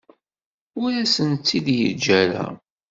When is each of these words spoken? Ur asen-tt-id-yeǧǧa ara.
Ur 0.81 0.91
asen-tt-id-yeǧǧa 1.03 2.13
ara. 2.23 2.45